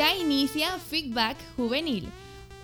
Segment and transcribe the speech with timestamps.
[0.00, 2.08] Ya inicia Feedback Juvenil,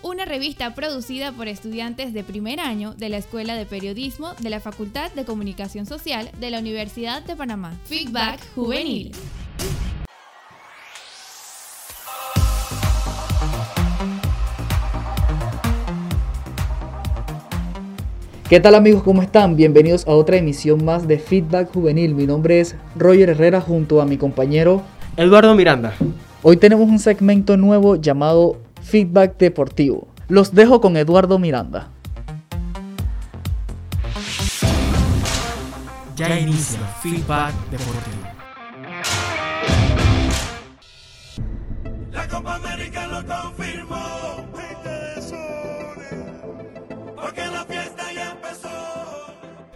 [0.01, 4.59] una revista producida por estudiantes de primer año de la Escuela de Periodismo de la
[4.59, 7.77] Facultad de Comunicación Social de la Universidad de Panamá.
[7.83, 9.11] Feedback Juvenil.
[18.49, 19.03] ¿Qué tal amigos?
[19.03, 19.55] ¿Cómo están?
[19.55, 22.15] Bienvenidos a otra emisión más de Feedback Juvenil.
[22.15, 24.81] Mi nombre es Roger Herrera junto a mi compañero
[25.17, 25.93] Eduardo Miranda.
[26.43, 30.07] Hoy tenemos un segmento nuevo llamado Feedback Deportivo.
[30.27, 31.89] Los dejo con Eduardo Miranda.
[36.15, 38.36] Ya inicia Feedback Deportivo.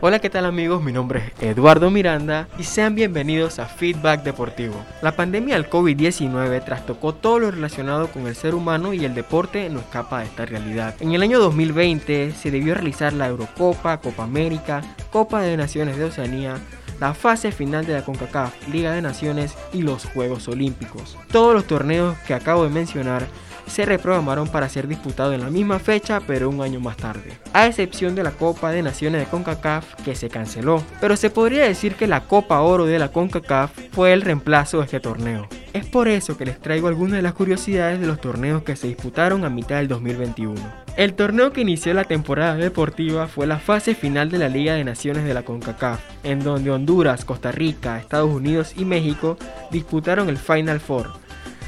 [0.04, 0.82] Hola, ¿qué tal amigos?
[0.82, 4.74] Mi nombre es Eduardo Miranda y sean bienvenidos a Feedback Deportivo.
[5.04, 9.70] La pandemia del COVID-19 trastocó todo lo relacionado con el ser humano y el deporte
[9.70, 10.96] no escapa de esta realidad.
[11.02, 16.06] En el año 2020 se debió realizar la Eurocopa, Copa América, Copa de Naciones de
[16.06, 16.56] Oceanía,
[17.00, 21.16] la fase final de la CONCACAF, Liga de Naciones y los Juegos Olímpicos.
[21.32, 23.28] Todos los torneos que acabo de mencionar
[23.68, 27.68] se reprogramaron para ser disputados en la misma fecha pero un año más tarde, a
[27.68, 31.96] excepción de la Copa de Naciones de CONCACAF que se canceló, pero se podría decir
[31.96, 35.48] que la Copa Oro de la CONCACAF fue el reemplazo de este torneo.
[35.74, 38.88] Es por eso que les traigo algunas de las curiosidades de los torneos que se
[38.88, 40.56] disputaron a mitad del 2021.
[40.98, 44.84] El torneo que inició la temporada deportiva fue la fase final de la Liga de
[44.84, 49.38] Naciones de la CONCACAF, en donde Honduras, Costa Rica, Estados Unidos y México
[49.72, 51.14] disputaron el Final Four,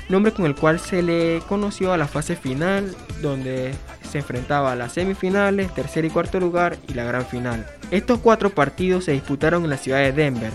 [0.09, 3.73] nombre con el cual se le conoció a la fase final, donde
[4.09, 7.65] se enfrentaba a las semifinales, tercer y cuarto lugar y la gran final.
[7.91, 10.51] Estos cuatro partidos se disputaron en la ciudad de Denver,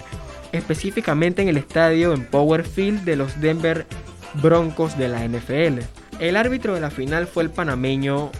[0.53, 3.87] específicamente en el estadio en Power Field de los Denver
[4.43, 5.81] Broncos de la NFL.
[6.21, 8.31] El árbitro de la final fue el panameño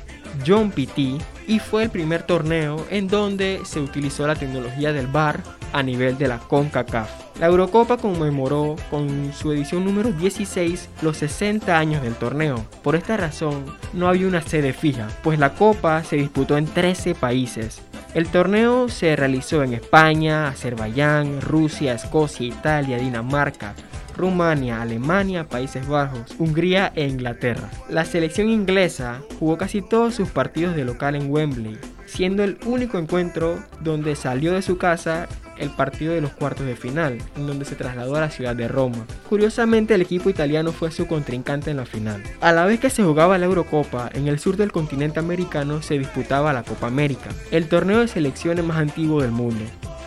[0.47, 5.43] John Pitti y fue el primer torneo en donde se utilizó la tecnología del VAR
[5.73, 7.28] a nivel de la CONCACAF.
[7.39, 12.67] La Eurocopa conmemoró con su edición número 16 los 60 años del torneo.
[12.83, 17.15] Por esta razón, no había una sede fija, pues la Copa se disputó en 13
[17.15, 17.81] países.
[18.13, 23.75] El torneo se realizó en España, Azerbaiyán, Rusia, Escocia, Italia, Dinamarca,
[24.17, 27.71] Rumania, Alemania, Países Bajos, Hungría e Inglaterra.
[27.89, 32.99] La selección inglesa jugó casi todos sus partidos de local en Wembley, siendo el único
[32.99, 37.65] encuentro donde salió de su casa el partido de los cuartos de final, en donde
[37.65, 39.07] se trasladó a la ciudad de Roma.
[39.29, 42.23] Curiosamente, el equipo italiano fue su contrincante en la final.
[42.41, 45.99] A la vez que se jugaba la Eurocopa, en el sur del continente americano se
[45.99, 49.65] disputaba la Copa América, el torneo de selecciones más antiguo del mundo.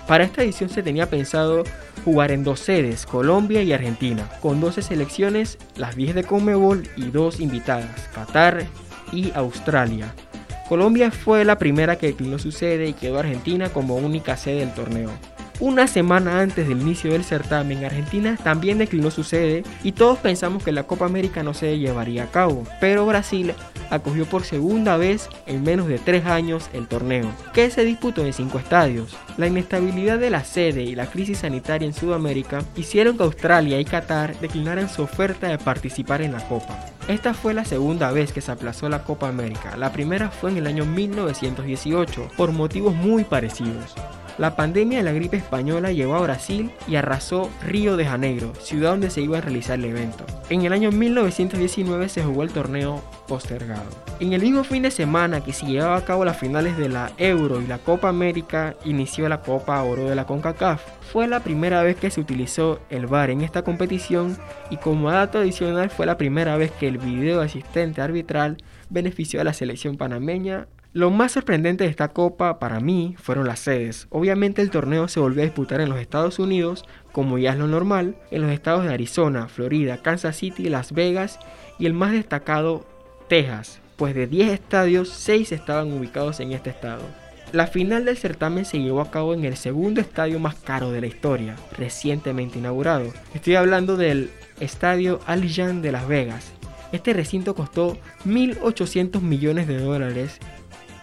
[0.08, 1.64] Para esta edición se tenía pensado
[2.04, 7.12] jugar en dos sedes, Colombia y Argentina, con 12 selecciones, las 10 de Conmebol y
[7.12, 8.66] dos invitadas, Qatar
[9.12, 10.14] y Australia.
[10.68, 14.74] Colombia fue la primera que declinó su sede y quedó Argentina como única sede del
[14.74, 15.12] torneo.
[15.62, 20.64] Una semana antes del inicio del certamen, Argentina también declinó su sede y todos pensamos
[20.64, 23.54] que la Copa América no se llevaría a cabo, pero Brasil
[23.92, 28.34] acogió por segunda vez en menos de tres años el torneo, que se disputó en
[28.34, 29.16] cinco estadios.
[29.38, 33.86] La inestabilidad de la sede y la crisis sanitaria en Sudamérica hicieron que Australia y
[33.86, 36.88] Qatar declinaran su oferta de participar en la Copa.
[37.08, 40.58] Esta fue la segunda vez que se aplazó la Copa América, la primera fue en
[40.58, 43.94] el año 1918, por motivos muy parecidos.
[44.42, 48.90] La pandemia de la gripe española llegó a Brasil y arrasó Río de Janeiro, ciudad
[48.90, 50.26] donde se iba a realizar el evento.
[50.50, 53.88] En el año 1919 se jugó el torneo postergado.
[54.20, 57.12] En el mismo fin de semana que se llevaba a cabo las finales de la
[57.20, 60.82] Euro y la Copa América, inició la Copa Oro de la CONCACAF.
[61.12, 64.36] Fue la primera vez que se utilizó el VAR en esta competición
[64.72, 68.58] y como dato adicional fue la primera vez que el video asistente arbitral
[68.90, 73.62] benefició a la selección panameña lo más sorprendente de esta copa para mí fueron las
[73.62, 74.08] sedes.
[74.10, 77.68] Obviamente el torneo se volvió a disputar en los Estados Unidos, como ya es lo
[77.68, 81.40] normal, en los estados de Arizona, Florida, Kansas City, Las Vegas
[81.80, 82.86] y el más destacado,
[83.30, 87.04] Texas, pues de 10 estadios, 6 estaban ubicados en este estado.
[87.54, 91.02] La final del certamen se llevó a cabo en el segundo estadio más caro de
[91.02, 93.14] la historia, recientemente inaugurado.
[93.34, 94.30] Estoy hablando del
[94.60, 96.52] Estadio Allegiant de Las Vegas.
[96.92, 100.40] Este recinto costó 1.800 millones de dólares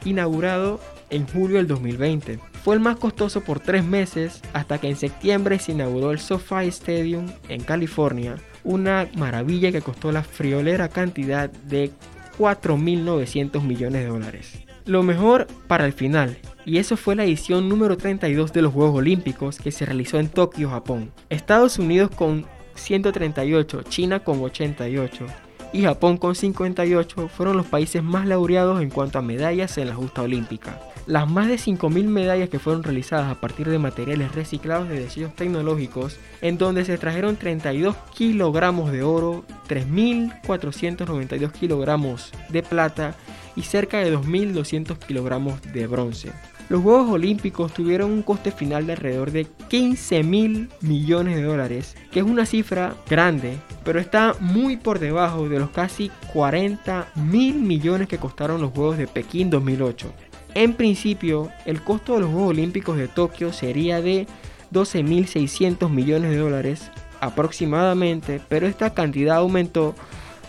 [0.05, 0.81] inaugurado
[1.11, 2.39] en julio del 2020.
[2.65, 6.67] Fue el más costoso por tres meses hasta que en septiembre se inauguró el SoFi
[6.69, 11.91] Stadium en California, una maravilla que costó la friolera cantidad de
[12.39, 14.59] 4.900 millones de dólares.
[14.85, 18.97] Lo mejor para el final, y eso fue la edición número 32 de los Juegos
[18.97, 21.12] Olímpicos que se realizó en Tokio, Japón.
[21.29, 25.27] Estados Unidos con 138, China con 88
[25.73, 29.94] y Japón con 58 fueron los países más laureados en cuanto a medallas en la
[29.94, 30.81] justa olímpica.
[31.06, 35.35] Las más de 5.000 medallas que fueron realizadas a partir de materiales reciclados de desechos
[35.35, 43.14] tecnológicos, en donde se trajeron 32 kilogramos de oro, 3.492 kilogramos de plata
[43.56, 46.32] y cerca de 2.200 kilogramos de bronce.
[46.69, 51.97] Los Juegos Olímpicos tuvieron un coste final de alrededor de 15 mil millones de dólares,
[52.11, 57.55] que es una cifra grande, pero está muy por debajo de los casi 40 mil
[57.55, 60.12] millones que costaron los Juegos de Pekín 2008.
[60.55, 64.26] En principio, el costo de los Juegos Olímpicos de Tokio sería de
[64.71, 66.91] 12.600 millones de dólares
[67.21, 69.94] aproximadamente, pero esta cantidad aumentó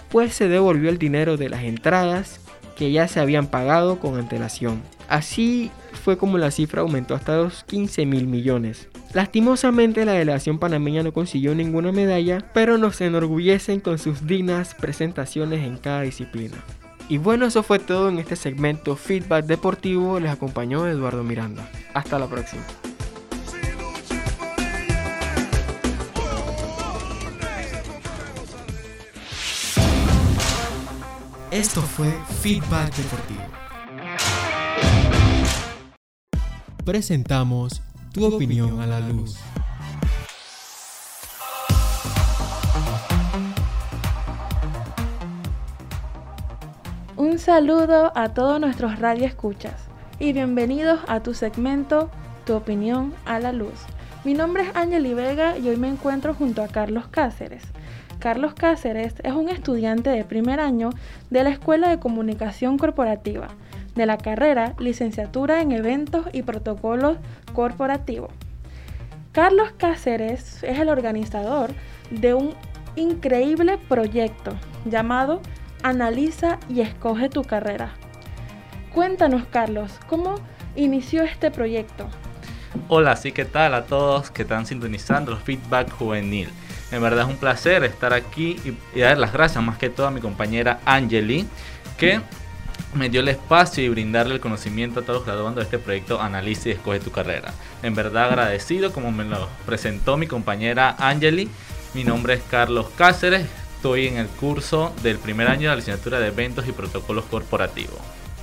[0.10, 2.42] pues se devolvió el dinero de las entradas
[2.76, 4.82] que ya se habían pagado con antelación.
[5.08, 8.88] Así fue como la cifra aumentó hasta los 15 mil millones.
[9.14, 15.66] Lastimosamente la delegación panameña no consiguió ninguna medalla, pero nos enorgullecen con sus dignas presentaciones
[15.66, 16.58] en cada disciplina.
[17.10, 20.20] Y bueno, eso fue todo en este segmento Feedback Deportivo.
[20.20, 21.68] Les acompañó Eduardo Miranda.
[21.94, 22.62] Hasta la próxima.
[31.52, 33.59] Esto fue Feedback Deportivo.
[36.90, 39.38] Presentamos tu opinión a la luz.
[47.16, 49.76] Un saludo a todos nuestros radioescuchas
[50.20, 52.10] y bienvenidos a tu segmento
[52.46, 53.86] Tu opinión a la luz.
[54.24, 57.66] Mi nombre es Ángel Vega y hoy me encuentro junto a Carlos Cáceres.
[58.18, 60.90] Carlos Cáceres es un estudiante de primer año
[61.30, 63.50] de la Escuela de Comunicación Corporativa,
[64.00, 67.18] de la carrera Licenciatura en Eventos y Protocolos
[67.54, 68.32] Corporativos.
[69.34, 71.72] Carlos Cáceres es el organizador
[72.10, 72.56] de un
[72.96, 74.56] increíble proyecto
[74.86, 75.42] llamado
[75.84, 77.92] Analiza y escoge tu carrera.
[78.94, 80.36] Cuéntanos, Carlos, ¿cómo
[80.78, 82.08] inició este proyecto?
[82.88, 86.48] Hola, sí, ¿qué tal a todos que están sintonizando los Feedback Juvenil?
[86.94, 90.12] En verdad es un placer estar aquí y, dar las gracias más que todo a
[90.12, 91.46] mi compañera Angeli,
[91.98, 92.22] que
[92.94, 96.22] me dio el espacio y brindarle el conocimiento a todos los graduandos de este proyecto
[96.22, 97.54] Analiza y Escoge tu Carrera.
[97.84, 101.50] En verdad agradecido como me lo presentó mi compañera Angeli.
[101.94, 103.46] Mi nombre es Carlos Cáceres,
[103.76, 108.00] estoy en el curso del primer año de la licenciatura de Eventos y Protocolos Corporativos.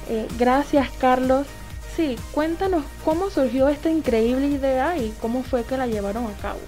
[0.08, 1.46] Eh, gracias, Carlos.
[1.94, 6.60] Sí, cuéntanos cómo surgió esta increíble idea y cómo fue que la llevaron a cabo.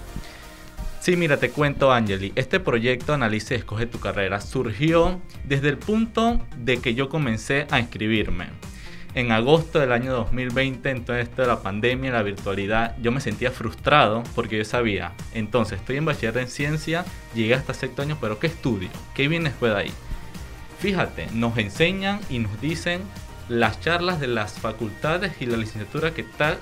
[0.99, 2.33] Sí, mira, te cuento, Angeli.
[2.35, 7.67] Este proyecto Analice y Escoge tu Carrera surgió desde el punto de que yo comencé
[7.71, 8.47] a inscribirme.
[9.15, 13.21] En agosto del año 2020, en todo esto de la pandemia, la virtualidad, yo me
[13.21, 18.17] sentía frustrado porque yo sabía, entonces estoy en bachiller en ciencia, llegué hasta sexto año,
[18.21, 18.89] pero ¿qué estudio?
[19.15, 19.91] ¿Qué viene después de ahí?
[20.79, 23.01] Fíjate, nos enseñan y nos dicen
[23.47, 26.59] las charlas de las facultades y la licenciatura que tal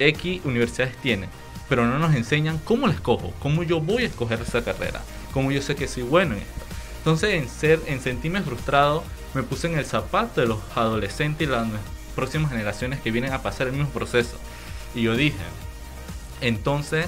[0.00, 1.28] X universidades tienen,
[1.68, 5.02] pero no nos enseñan cómo la escojo, cómo yo voy a escoger esa carrera,
[5.32, 6.64] cómo yo sé que soy bueno en esto.
[6.98, 9.04] Entonces, en, ser, en sentirme frustrado,
[9.34, 11.66] me puse en el zapato de los adolescentes y las
[12.14, 14.38] próximas generaciones que vienen a pasar el mismo proceso.
[14.94, 15.36] Y yo dije,
[16.40, 17.06] entonces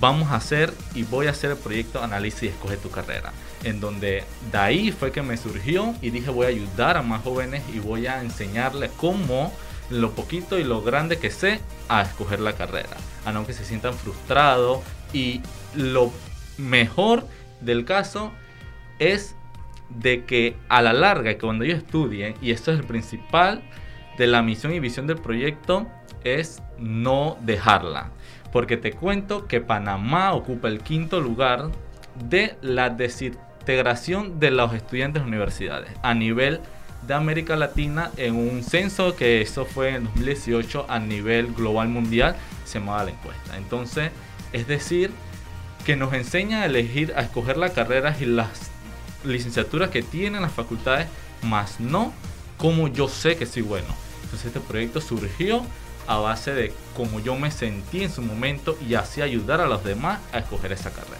[0.00, 3.32] vamos a hacer y voy a hacer el proyecto Análisis y Escoge tu carrera.
[3.64, 7.22] En donde de ahí fue que me surgió y dije voy a ayudar a más
[7.22, 9.52] jóvenes y voy a enseñarles cómo
[9.90, 12.96] lo poquito y lo grande que sé a escoger la carrera.
[13.24, 14.80] A no que se sientan frustrados
[15.12, 15.40] y
[15.74, 16.12] lo
[16.58, 17.26] mejor
[17.60, 18.32] del caso
[18.98, 19.34] es
[19.88, 23.62] de que a la larga, cuando ellos estudien, y esto es el principal
[24.18, 25.86] de la misión y visión del proyecto,
[26.24, 28.10] es no dejarla.
[28.52, 31.70] Porque te cuento que Panamá ocupa el quinto lugar
[32.28, 36.60] de la desintegración de los estudiantes de universidades a nivel
[37.06, 42.36] de América Latina en un censo que eso fue en 2018 a nivel global mundial,
[42.64, 43.56] se llamaba la encuesta.
[43.56, 44.10] Entonces,
[44.52, 45.10] es decir,
[45.84, 48.70] que nos enseña a elegir, a escoger las carreras y las
[49.24, 51.06] licenciaturas que tienen las facultades,
[51.42, 52.12] más no
[52.56, 53.86] como yo sé que soy bueno.
[54.24, 55.62] Entonces este proyecto surgió
[56.06, 59.84] a base de cómo yo me sentí en su momento y así ayudar a los
[59.84, 61.16] demás a escoger esa carrera.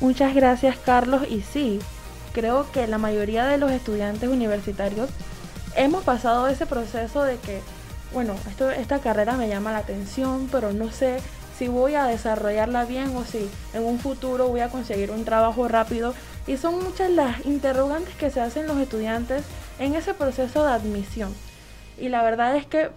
[0.00, 1.22] Muchas gracias, Carlos.
[1.28, 1.80] Y sí,
[2.32, 5.10] creo que la mayoría de los estudiantes universitarios
[5.76, 7.60] hemos pasado ese proceso de que,
[8.12, 11.18] bueno, esto, esta carrera me llama la atención, pero no sé
[11.58, 15.68] si voy a desarrollarla bien o si en un futuro voy a conseguir un trabajo
[15.68, 16.14] rápido.
[16.46, 19.44] Y son muchas las interrogantes que se hacen los estudiantes
[19.78, 21.32] en ese proceso de admisión.
[21.98, 22.90] Y la verdad es que,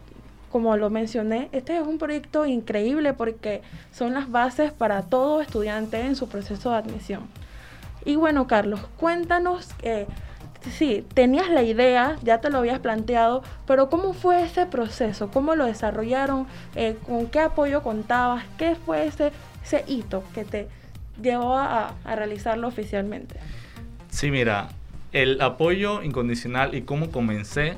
[0.51, 3.61] como lo mencioné, este es un proyecto increíble porque
[3.91, 7.27] son las bases para todo estudiante en su proceso de admisión.
[8.05, 10.05] Y bueno, Carlos, cuéntanos, eh,
[10.71, 15.31] sí, tenías la idea, ya te lo habías planteado, pero ¿cómo fue ese proceso?
[15.31, 16.45] ¿Cómo lo desarrollaron?
[16.75, 18.45] Eh, ¿Con qué apoyo contabas?
[18.57, 19.31] ¿Qué fue ese,
[19.63, 20.67] ese hito que te
[21.21, 23.39] llevó a, a realizarlo oficialmente?
[24.09, 24.69] Sí, mira,
[25.11, 27.77] el apoyo incondicional y cómo comencé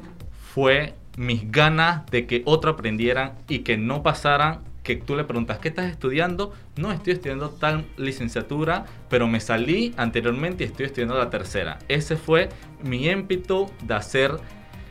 [0.54, 5.60] fue mis ganas de que otro aprendieran y que no pasaran que tú le preguntas,
[5.60, 6.54] ¿qué estás estudiando?
[6.78, 11.80] No, estoy estudiando tal licenciatura, pero me salí anteriormente y estoy estudiando la tercera.
[11.88, 12.50] Ese fue
[12.84, 14.40] mi ímpetu de hacer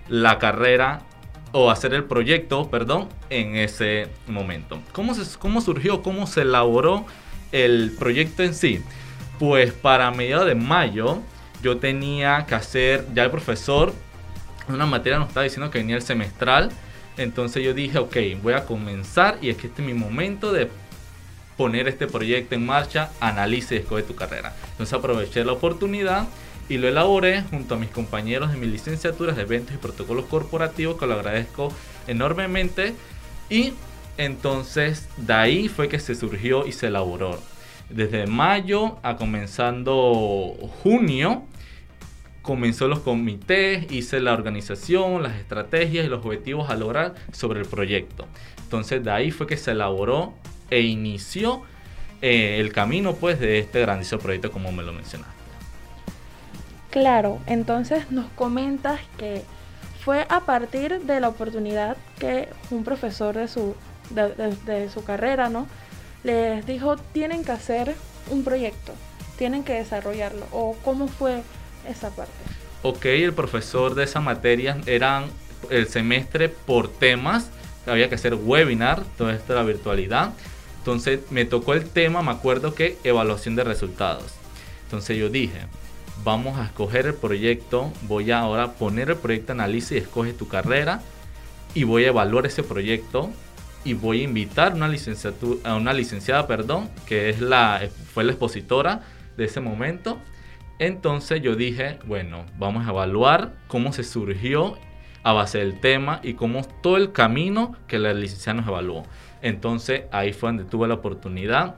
[0.09, 1.02] la carrera
[1.52, 4.81] o hacer el proyecto, perdón, en ese momento.
[4.93, 6.02] ¿Cómo, se, cómo surgió?
[6.02, 7.07] ¿Cómo se elaboró
[7.52, 8.83] el proyecto en sí?
[9.38, 11.21] Pues para mediados de mayo
[11.62, 13.95] yo tenía que hacer, ya el profesor,
[14.69, 16.71] una materia nos estaba diciendo que venía el semestral,
[17.16, 20.69] entonces yo dije, ok, voy a comenzar y es que este es mi momento de
[21.56, 24.54] poner este proyecto en marcha, analice y escoge tu carrera.
[24.72, 26.26] Entonces aproveché la oportunidad
[26.68, 30.98] y lo elaboré junto a mis compañeros de mis licenciaturas de eventos y protocolos corporativos,
[30.98, 31.72] que lo agradezco
[32.06, 32.94] enormemente.
[33.48, 33.72] Y
[34.18, 37.40] entonces de ahí fue que se surgió y se elaboró.
[37.88, 41.44] Desde mayo a comenzando junio,
[42.42, 47.66] comenzó los comités, hice la organización, las estrategias y los objetivos a lograr sobre el
[47.66, 48.26] proyecto.
[48.62, 50.34] Entonces de ahí fue que se elaboró
[50.70, 51.62] e inició
[52.23, 55.35] eh, el camino pues de este grandioso proyecto como me lo mencionaste.
[56.90, 59.42] Claro, entonces nos comentas que
[60.04, 63.75] fue a partir de la oportunidad que un profesor de su,
[64.11, 65.66] de, de- de su carrera, ¿no?
[66.25, 67.94] Les dijo, tienen que hacer
[68.30, 68.92] un proyecto,
[69.37, 70.46] tienen que desarrollarlo.
[70.52, 71.42] ¿O cómo fue
[71.88, 72.32] esa parte?
[72.82, 75.26] Ok, el profesor de esa materia eran
[75.70, 77.50] el semestre por temas,
[77.87, 80.32] había que hacer webinar, todo esto de la virtualidad.
[80.87, 84.37] Entonces me tocó el tema, me acuerdo que evaluación de resultados.
[84.85, 85.62] Entonces yo dije,
[86.23, 91.02] vamos a escoger el proyecto, voy a ahora poner el proyecto análisis escoge tu carrera
[91.75, 93.31] y voy a evaluar ese proyecto
[93.85, 94.88] y voy a invitar una
[95.64, 97.83] a una licenciada, perdón, que es la,
[98.14, 99.00] fue la expositora
[99.37, 100.21] de ese momento.
[100.78, 104.78] Entonces yo dije, bueno, vamos a evaluar cómo se surgió
[105.25, 109.02] a base del tema y cómo todo el camino que la licenciada nos evaluó.
[109.46, 111.76] Entonces ahí fue donde tuve la oportunidad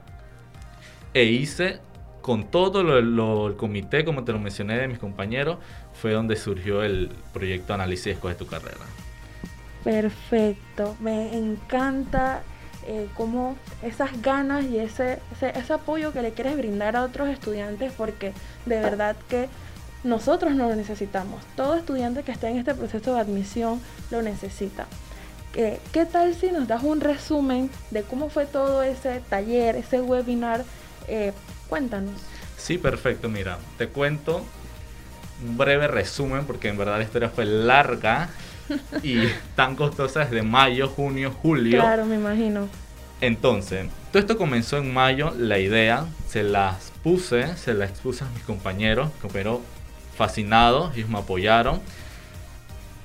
[1.12, 1.80] e hice
[2.22, 5.58] con todo lo, el comité, como te lo mencioné de mis compañeros,
[5.92, 8.87] fue donde surgió el proyecto Análisis Escoge tu carrera.
[9.84, 12.40] Perfecto, me encanta
[12.87, 17.28] eh, cómo esas ganas y ese, ese, ese apoyo que le quieres brindar a otros
[17.28, 18.32] estudiantes porque
[18.64, 19.46] de verdad que
[20.04, 21.44] nosotros no lo necesitamos.
[21.54, 23.78] Todo estudiante que esté en este proceso de admisión
[24.10, 24.87] lo necesita.
[25.55, 30.00] Eh, ¿Qué tal si nos das un resumen de cómo fue todo ese taller, ese
[30.00, 30.64] webinar?
[31.09, 31.33] Eh,
[31.69, 32.21] cuéntanos.
[32.57, 34.45] Sí, perfecto, mira, te cuento
[35.47, 38.28] un breve resumen porque en verdad la historia fue larga
[39.02, 41.81] y tan costosa desde mayo, junio, julio.
[41.81, 42.69] Claro, me imagino.
[43.21, 48.28] Entonces, todo esto comenzó en mayo, la idea, se las puse, se las expuse a
[48.28, 49.61] mis compañeros, compañeros
[50.17, 51.81] fascinados, ellos me apoyaron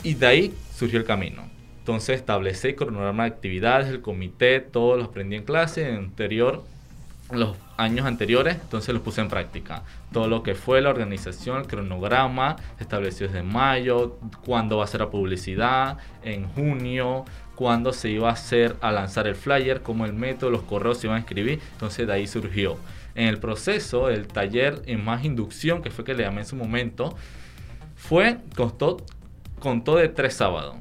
[0.03, 1.43] y de ahí surgió el camino.
[1.83, 6.63] Entonces establecí el cronograma de actividades, el comité, todo lo aprendí en clase, en anterior,
[7.29, 9.83] los años anteriores, entonces los puse en práctica.
[10.13, 14.87] Todo lo que fue la organización, el cronograma, se estableció desde mayo, cuándo va a
[14.87, 17.25] ser la publicidad, en junio,
[17.55, 21.07] cuándo se iba a hacer a lanzar el flyer, cómo el método, los correos se
[21.07, 22.77] iban a escribir, entonces de ahí surgió.
[23.13, 26.55] En el proceso, el taller en más inducción, que fue que le llamé en su
[26.55, 27.13] momento,
[27.97, 29.01] fue, costó,
[29.59, 30.77] contó de tres sábados,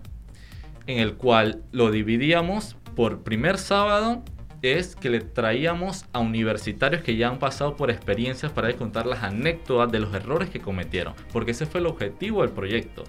[0.87, 4.23] en el cual lo dividíamos por primer sábado
[4.63, 9.23] es que le traíamos a universitarios que ya han pasado por experiencias para contar las
[9.23, 13.03] anécdotas de los errores que cometieron, porque ese fue el objetivo del proyecto,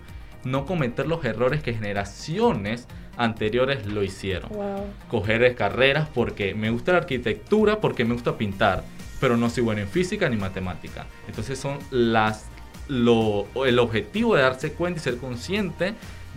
[0.44, 2.88] no cometer los errores que generaciones
[3.18, 4.88] anteriores lo hicieron Wow.
[5.08, 8.84] coger carreras porque me gusta la arquitectura, porque me gusta pintar,
[9.20, 11.06] pero no soy bueno en física ni matemática.
[11.28, 12.48] Entonces son las
[12.88, 15.94] lo, el objetivo de darse cuenta y ser consciente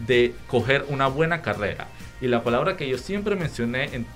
[0.06, 1.88] de coger una buena carrera.
[2.20, 4.06] Y la palabra que yo siempre mencioné en,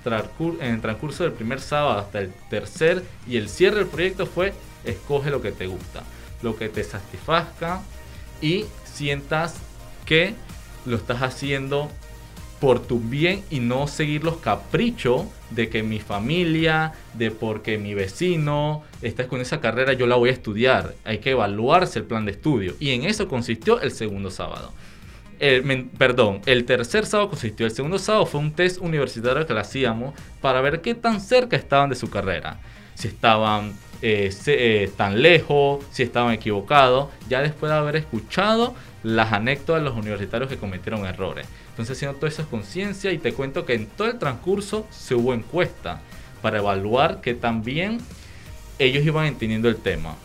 [0.61, 5.31] el transcurso del primer sábado hasta el tercer y el cierre del proyecto fue escoge
[5.31, 6.03] lo que te gusta,
[6.43, 7.83] lo que te satisfazca
[8.41, 9.57] y sientas
[10.07, 10.35] que
[10.87, 11.91] lo estás haciendo
[12.61, 17.95] por tu bien y no seguir los caprichos de que mi familia, de porque mi
[17.95, 20.95] vecino está con esa carrera, yo la voy a estudiar.
[21.05, 22.75] Hay que evaluarse el plan de estudio.
[22.79, 24.73] Y en eso consistió el segundo sábado.
[25.65, 27.67] Men- perdón, el tercer sábado consistió.
[27.67, 31.57] El segundo sábado fue un test universitario que le hacíamos para ver qué tan cerca
[31.57, 32.59] estaban de su carrera.
[32.95, 39.33] Si estaban eh, eh, tan lejos, si estaban equivocados, ya después de haber escuchado las
[39.33, 41.47] anécdotas de los universitarios que cometieron errores.
[41.71, 45.33] Entonces, haciendo toda esa conciencia y te cuento que en todo el transcurso se hubo
[45.33, 46.03] encuesta
[46.43, 47.99] para evaluar que también
[48.79, 50.17] ellos iban entendiendo el tema.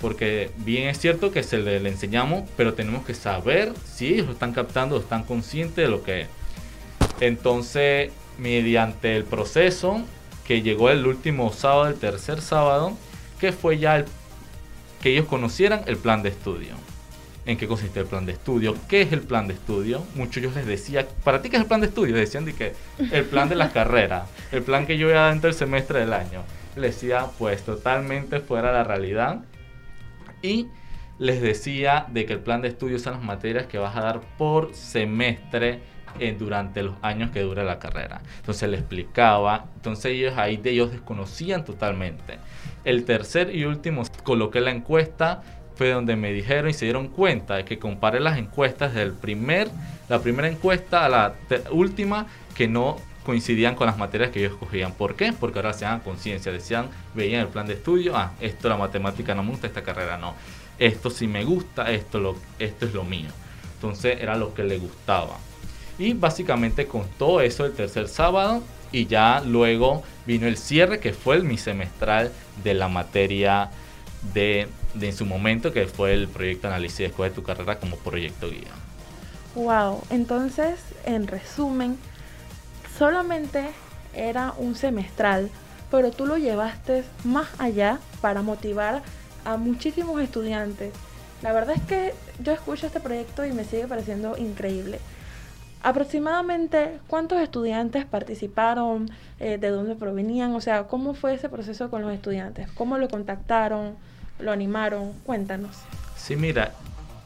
[0.00, 4.26] Porque bien es cierto que se le, le enseñamos, pero tenemos que saber si ellos
[4.26, 6.28] lo están captando, están conscientes de lo que es.
[7.20, 10.00] Entonces, mediante el proceso
[10.46, 12.96] que llegó el último sábado, el tercer sábado,
[13.38, 14.06] que fue ya el,
[15.02, 16.74] que ellos conocieran el plan de estudio.
[17.46, 18.76] ¿En qué consiste el plan de estudio?
[18.88, 20.04] ¿Qué es el plan de estudio?
[20.14, 22.14] Muchos yo les decía, ¿para ti qué es el plan de estudio?
[22.14, 22.74] Decían de que
[23.12, 26.00] el plan de las carreras, el plan que yo voy a dar dentro del semestre
[26.00, 26.42] del año.
[26.76, 29.40] Les decía, pues totalmente fuera de la realidad.
[30.42, 30.68] Y
[31.18, 34.20] les decía de que el plan de estudio son las materias que vas a dar
[34.38, 35.80] por semestre
[36.18, 38.22] eh, durante los años que dura la carrera.
[38.38, 42.38] Entonces le explicaba, entonces ellos ahí de ellos desconocían totalmente.
[42.84, 45.42] El tercer y último coloqué la encuesta
[45.76, 49.68] fue donde me dijeron y se dieron cuenta de que comparé las encuestas del primer,
[50.08, 51.34] la primera encuesta a la
[51.70, 54.92] última que no coincidían con las materias que ellos escogían.
[54.92, 55.32] ¿Por qué?
[55.32, 59.34] Porque ahora se daban conciencia, decían, veían el plan de estudio, ah, esto la matemática
[59.34, 60.34] no me gusta, esta carrera no.
[60.78, 63.28] Esto sí me gusta, esto, lo, esto es lo mío.
[63.74, 65.36] Entonces era lo que le gustaba.
[65.98, 71.12] Y básicamente con todo eso el tercer sábado y ya luego vino el cierre que
[71.12, 72.32] fue el mi semestral
[72.64, 73.70] de la materia
[74.34, 78.48] de, de en su momento que fue el proyecto análisis escoge tu carrera como proyecto
[78.48, 78.72] guía.
[79.54, 81.98] Wow, entonces, en resumen,
[83.00, 83.70] solamente
[84.14, 85.48] era un semestral,
[85.90, 89.00] pero tú lo llevaste más allá para motivar
[89.46, 90.92] a muchísimos estudiantes.
[91.40, 92.12] La verdad es que
[92.44, 95.00] yo escucho este proyecto y me sigue pareciendo increíble.
[95.82, 99.10] Aproximadamente, ¿cuántos estudiantes participaron?
[99.38, 100.54] Eh, ¿De dónde provenían?
[100.54, 102.70] O sea, ¿cómo fue ese proceso con los estudiantes?
[102.72, 103.94] ¿Cómo lo contactaron?
[104.38, 105.14] ¿Lo animaron?
[105.24, 105.74] Cuéntanos.
[106.18, 106.74] Sí, mira,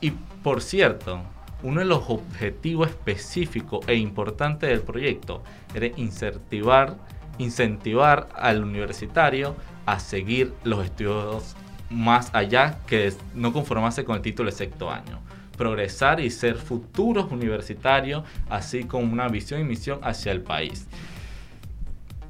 [0.01, 1.21] y por cierto,
[1.63, 5.43] uno de los objetivos específicos e importantes del proyecto
[5.75, 6.97] era incentivar,
[7.39, 11.57] incentivar al universitario a seguir los estudios
[11.91, 15.21] más allá que no conformarse con el título de sexto año.
[15.57, 20.89] Progresar y ser futuros universitarios, así como una visión y misión hacia el país.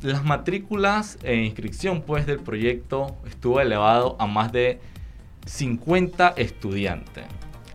[0.03, 4.79] Las matrículas e inscripción pues del proyecto estuvo elevado a más de
[5.47, 7.25] 50 estudiantes.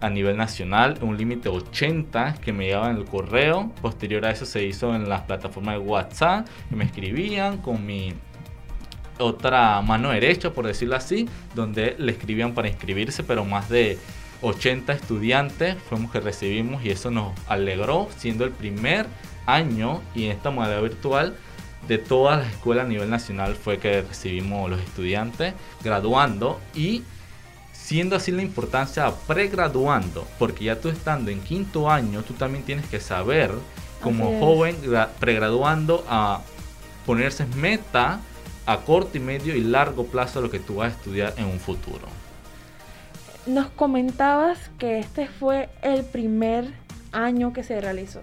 [0.01, 3.71] A nivel nacional, un límite de 80 que me llegaban en el correo.
[3.81, 6.47] Posterior a eso se hizo en las plataformas de WhatsApp.
[6.71, 8.13] Y me escribían con mi
[9.19, 13.97] otra mano derecha, por decirlo así, donde le escribían para inscribirse, pero más de
[14.41, 19.05] 80 estudiantes fuimos que recibimos y eso nos alegró, siendo el primer
[19.45, 21.35] año y en esta modalidad virtual
[21.87, 27.03] de todas las escuelas a nivel nacional fue que recibimos los estudiantes graduando y
[27.89, 32.85] siendo así la importancia pregraduando, porque ya tú estando en quinto año, tú también tienes
[32.85, 33.49] que saber
[34.03, 36.41] como joven gra- pregraduando a
[37.07, 38.19] ponerse meta
[38.67, 41.59] a corto y medio y largo plazo lo que tú vas a estudiar en un
[41.59, 42.05] futuro.
[43.47, 46.71] Nos comentabas que este fue el primer
[47.11, 48.21] año que se realizó.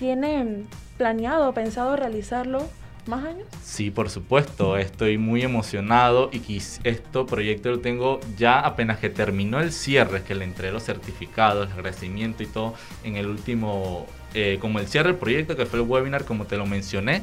[0.00, 0.66] ¿Tienen
[0.98, 2.68] planeado, pensado realizarlo
[3.10, 3.46] más años?
[3.62, 9.60] Sí, por supuesto, estoy muy emocionado y este proyecto lo tengo ya apenas que terminó
[9.60, 14.58] el cierre, que le entregué los certificados, el agradecimiento y todo en el último, eh,
[14.60, 17.22] como el cierre del proyecto que fue el webinar, como te lo mencioné,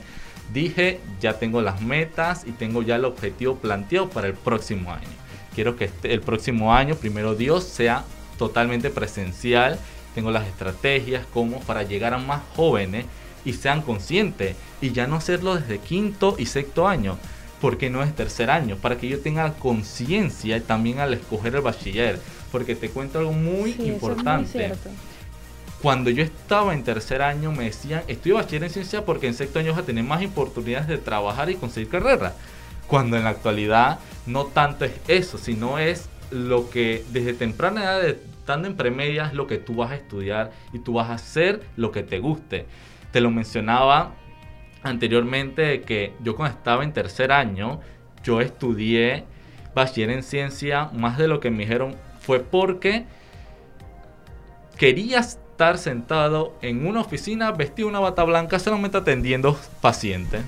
[0.54, 5.08] dije ya tengo las metas y tengo ya el objetivo planteado para el próximo año.
[5.56, 8.04] Quiero que este- el próximo año, primero Dios, sea
[8.38, 9.80] totalmente presencial.
[10.13, 13.06] Tengo las estrategias como para llegar a más jóvenes
[13.45, 17.17] y sean conscientes y ya no hacerlo desde quinto y sexto año,
[17.62, 22.19] porque no es tercer año, para que yo tenga conciencia también al escoger el bachiller,
[22.52, 24.73] porque te cuento algo muy Sí, eso es muy importante.
[25.82, 29.60] Cuando yo estaba en tercer año me decían, estoy bachiller en ciencia porque en sexto
[29.60, 32.34] año vas a tener más oportunidades de trabajar y conseguir carrera.
[32.88, 38.06] Cuando en la actualidad no tanto es eso, sino es lo que desde temprana edad,
[38.06, 41.62] estando en premedia, es lo que tú vas a estudiar y tú vas a hacer
[41.76, 42.65] lo que te guste.
[43.12, 44.13] Te lo mencionaba
[44.84, 47.80] anteriormente de que yo cuando estaba en tercer año,
[48.24, 49.26] yo estudié
[49.74, 53.06] bachiller en ciencia, más de lo que me dijeron fue porque
[54.78, 60.41] quería estar sentado en una oficina vestido una bata blanca solamente atendiendo pacientes.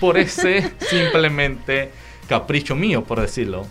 [0.00, 1.90] Por ese simplemente
[2.28, 3.66] capricho mío, por decirlo.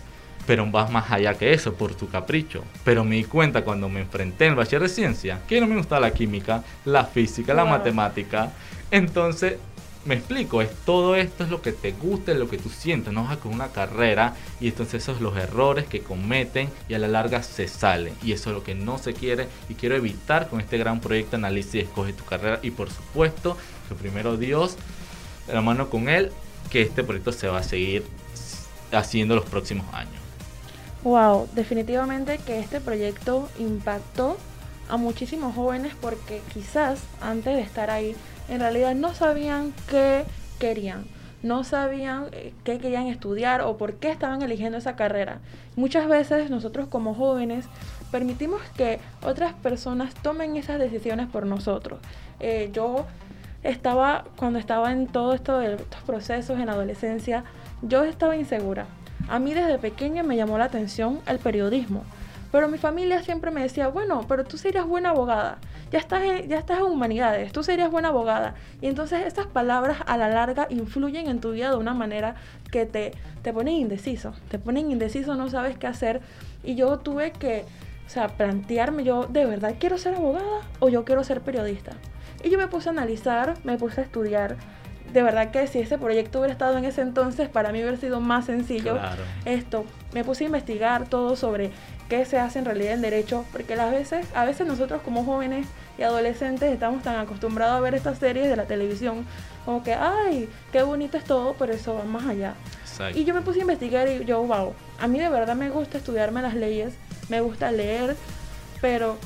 [0.46, 2.64] Pero vas más allá que eso, por tu capricho.
[2.84, 5.76] Pero me di cuenta cuando me enfrenté en el bachiller de ciencia que no me
[5.76, 7.72] gustaba la química, la física, la Wow.
[7.72, 8.50] matemática.
[8.90, 9.54] Entonces
[10.04, 13.12] me explico, es todo esto es lo que te gusta, es lo que tú sientes,
[13.12, 16.98] no vas con una carrera y entonces esos son los errores que cometen y a
[16.98, 20.48] la larga se salen y eso es lo que no se quiere y quiero evitar
[20.48, 23.56] con este gran proyecto Análisis Escoge tu carrera y por supuesto
[23.88, 24.76] que primero Dios,
[25.46, 26.32] de la mano con él,
[26.70, 28.04] que este proyecto se va a seguir
[28.90, 30.21] haciendo los próximos años.
[31.04, 34.36] Wow, definitivamente que este proyecto impactó
[34.88, 38.14] a muchísimos jóvenes porque quizás antes de estar ahí
[38.48, 40.24] en realidad no sabían qué
[40.60, 41.04] querían,
[41.42, 45.40] no sabían eh, qué querían estudiar o por qué estaban eligiendo esa carrera.
[45.74, 47.66] Muchas veces nosotros como jóvenes
[48.12, 51.98] permitimos que otras personas tomen esas decisiones por nosotros.
[52.38, 53.06] Eh, yo
[53.64, 57.42] estaba, cuando estaba en todo esto de estos procesos en adolescencia,
[57.82, 58.86] yo estaba insegura.
[59.28, 62.04] A mí desde pequeña me llamó la atención el periodismo.
[62.52, 65.56] Pero mi familia siempre me decía, bueno, pero tú serías buena abogada.
[65.90, 68.54] Ya estás, en, ya estás en humanidades, tú serías buena abogada.
[68.82, 72.34] Y entonces estas palabras a la larga influyen en tu vida de una manera
[72.70, 74.34] que te, te ponen indeciso.
[74.50, 76.20] Te ponen indeciso, no sabes qué hacer.
[76.62, 77.64] Y yo tuve que,
[78.06, 81.92] o sea, plantearme, yo de verdad quiero ser abogada o yo quiero ser periodista.
[82.44, 84.56] Y yo me puse a analizar, me puse a estudiar.
[85.12, 88.20] De verdad que si ese proyecto hubiera estado en ese entonces, para mí hubiera sido
[88.20, 88.94] más sencillo.
[88.94, 89.22] Claro.
[89.44, 91.70] Esto, me puse a investigar todo sobre
[92.08, 95.66] qué se hace en realidad en derecho, porque las veces, a veces nosotros como jóvenes
[95.98, 99.26] y adolescentes estamos tan acostumbrados a ver estas series de la televisión,
[99.64, 102.54] como que, ay, qué bonito es todo, pero eso va más allá.
[102.82, 103.18] Exacto.
[103.18, 105.98] Y yo me puse a investigar y yo, wow, a mí de verdad me gusta
[105.98, 106.94] estudiarme las leyes,
[107.28, 108.16] me gusta leer,
[108.80, 109.16] pero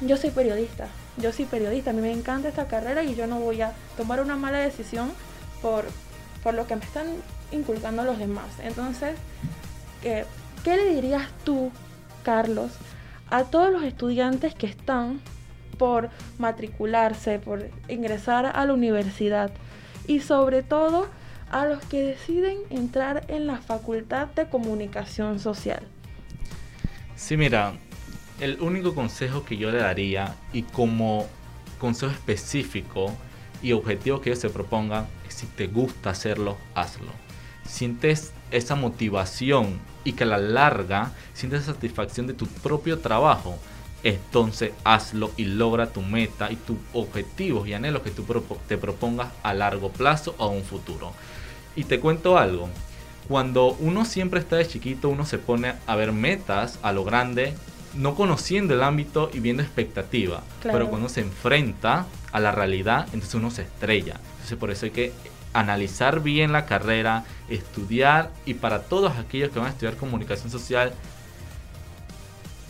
[0.00, 3.38] yo soy periodista, yo soy periodista, a mí me encanta esta carrera y yo no
[3.38, 5.10] voy a tomar una mala decisión
[5.60, 5.84] por,
[6.42, 7.06] por lo que me están
[7.50, 8.46] inculcando los demás.
[8.62, 9.16] Entonces,
[10.04, 10.24] eh,
[10.64, 11.70] ¿qué le dirías tú,
[12.22, 12.72] Carlos,
[13.30, 15.20] a todos los estudiantes que están
[15.78, 19.50] por matricularse, por ingresar a la universidad
[20.06, 21.08] y sobre todo
[21.50, 25.82] a los que deciden entrar en la Facultad de Comunicación Social?
[27.14, 27.74] Sí, mira,
[28.40, 31.26] el único consejo que yo le daría y como
[31.78, 33.12] consejo específico
[33.62, 37.12] y objetivo que ellos se propongan es si te gusta hacerlo, hazlo.
[37.64, 43.56] Sientes esa motivación y que a la larga sientes satisfacción de tu propio trabajo,
[44.02, 48.24] entonces hazlo y logra tu meta y tus objetivos y anhelos que tú
[48.66, 51.12] te propongas a largo plazo o a un futuro.
[51.76, 52.68] Y te cuento algo,
[53.28, 57.54] cuando uno siempre está de chiquito, uno se pone a ver metas a lo grande,
[57.94, 60.42] no conociendo el ámbito y viendo expectativa.
[60.60, 60.78] Claro.
[60.78, 64.20] Pero cuando se enfrenta a la realidad, entonces uno se estrella.
[64.32, 65.12] Entonces por eso hay que
[65.52, 70.92] analizar bien la carrera, estudiar y para todos aquellos que van a estudiar comunicación social,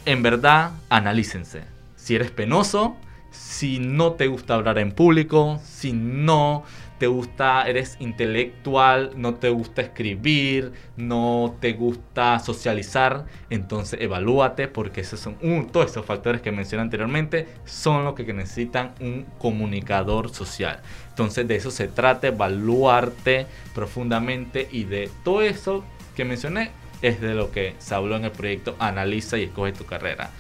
[0.05, 1.63] en verdad, analícense.
[1.97, 2.97] Si eres penoso,
[3.31, 6.65] si no te gusta hablar en público, si no
[7.03, 15.01] te gusta, eres intelectual, no te gusta escribir, no te gusta socializar, entonces evalúate porque
[15.01, 15.37] esos son
[15.73, 20.79] todos esos factores que mencioné anteriormente son los que necesitan un comunicador social.
[21.09, 25.85] Entonces de eso se trata, evaluarte profundamente y de todo eso
[26.15, 26.71] que mencioné
[27.03, 30.31] es de lo que se habló en el proyecto Analiza y escoge tu carrera.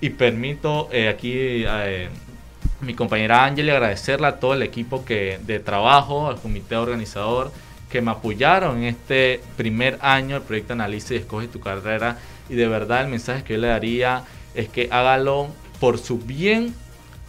[0.00, 2.08] Y permito eh, aquí eh,
[2.84, 7.52] mi compañera Ángel agradecerle a todo el equipo que, de trabajo, al comité organizador
[7.90, 12.18] que me apoyaron en este primer año del proyecto Analiza y escoge tu carrera.
[12.48, 15.48] Y de verdad el mensaje que yo le daría es que hágalo
[15.80, 16.74] por su bien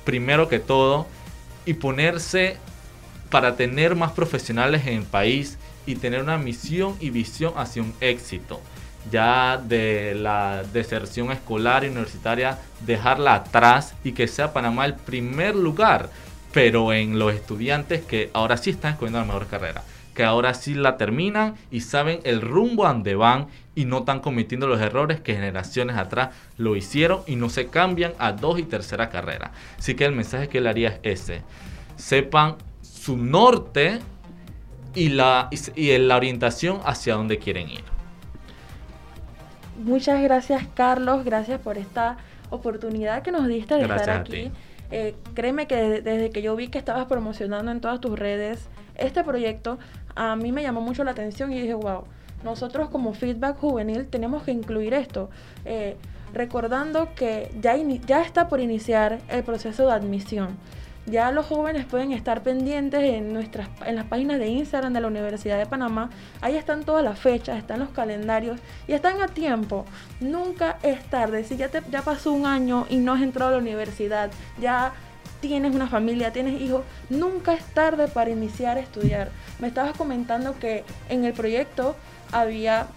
[0.06, 1.08] primero que todo
[1.65, 2.58] y ponerse
[3.30, 7.94] para tener más profesionales en el país y tener una misión y visión hacia un
[8.00, 8.62] éxito.
[9.12, 15.56] Ya de la deserción escolar y universitaria, dejarla atrás y que sea Panamá el primer
[15.56, 16.10] lugar,
[16.52, 20.74] pero en los estudiantes que ahora sí están escogiendo la mejor carrera, que ahora sí
[20.74, 25.20] la terminan y saben el rumbo a donde van y no están cometiendo los errores
[25.20, 29.52] que generaciones atrás lo hicieron y no se cambian a dos y tercera carrera.
[29.78, 31.41] Así que el mensaje que le haría es ese.
[31.98, 34.00] Sepan su norte
[34.96, 37.94] y la, y, la orientación hacia dónde quieren ir.
[39.77, 42.17] Muchas gracias Carlos, gracias por esta
[42.49, 44.51] oportunidad que nos diste de Gracias estar aquí.
[44.91, 48.67] Eh, créeme que desde, desde que yo vi que estabas promocionando en todas tus redes
[48.95, 49.77] este proyecto,
[50.15, 52.03] a mí me llamó mucho la atención y dije, wow,
[52.43, 55.29] nosotros como feedback juvenil tenemos que incluir esto.
[55.65, 55.97] Eh,
[56.33, 60.57] recordando que ya, ya está por iniciar el proceso de admisión.
[61.06, 65.08] Ya los jóvenes pueden estar pendientes en, nuestras, en las páginas de Instagram de la
[65.08, 66.10] Universidad de Panamá.
[66.41, 69.86] Ahí están todas las fechas, están los calendarios y están a tiempo.
[70.20, 71.44] Nunca es tarde.
[71.44, 74.94] Si ya, te, ya pasó un año y no has entrado a la universidad, ya
[75.41, 79.30] tienes una familia, tienes hijos, nunca es tarde para iniciar a estudiar.
[79.60, 81.96] Me estabas comentando que en el proyecto
[82.32, 82.88] había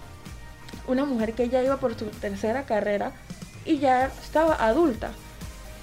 [0.87, 3.13] una mujer que ya iba por su tercera carrera
[3.67, 5.11] y ya estaba adulta.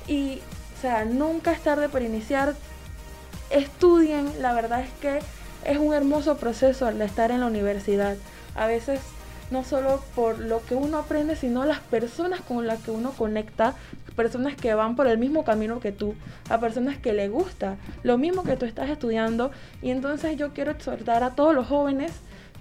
[0.07, 0.41] Y,
[0.85, 2.53] sea, nunca es tarde para iniciar.
[3.49, 5.19] Estudien, la verdad es que
[5.63, 8.15] es un hermoso proceso al estar en la universidad.
[8.55, 8.99] A veces
[9.51, 13.73] no solo por lo que uno aprende, sino las personas con las que uno conecta,
[14.15, 16.15] personas que van por el mismo camino que tú,
[16.49, 19.51] a personas que le gusta lo mismo que tú estás estudiando.
[19.81, 22.11] Y entonces yo quiero exhortar a todos los jóvenes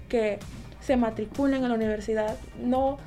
[0.08, 0.38] que
[0.80, 2.98] se matriculen en la universidad, no,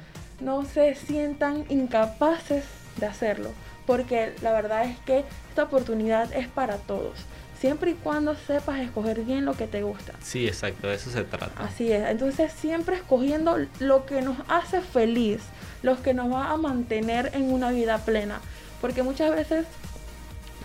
[0.42, 2.66] no se sientan incapaces
[2.98, 3.52] de hacerlo,
[3.88, 7.18] porque la verdad es que esta oportunidad es para todos,
[7.60, 10.14] siempre y cuando sepas escoger bien lo que te gusta.
[10.22, 11.64] Sí, exacto, de eso se trata.
[11.64, 15.42] Así es, entonces siempre escogiendo lo que nos hace feliz,
[15.82, 18.42] lo que nos va a mantener en una vida plena,
[18.82, 19.66] porque muchas veces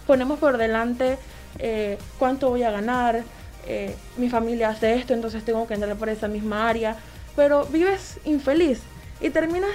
[0.07, 1.17] ponemos por delante
[1.59, 3.23] eh, cuánto voy a ganar,
[3.67, 6.97] eh, mi familia hace esto, entonces tengo que entrar por esa misma área,
[7.37, 8.81] pero vives infeliz
[9.21, 9.71] y terminas,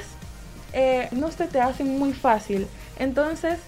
[0.74, 2.68] eh, no se te hace muy fácil.
[3.00, 3.60] Entonces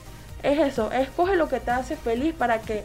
[0.44, 2.84] es eso, escoge lo que te hace feliz para que